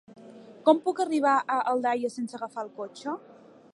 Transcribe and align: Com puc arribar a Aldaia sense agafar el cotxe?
Com 0.69 0.79
puc 0.85 1.01
arribar 1.03 1.33
a 1.39 1.57
Aldaia 1.73 2.11
sense 2.17 2.39
agafar 2.39 2.65
el 2.67 2.73
cotxe? 2.81 3.15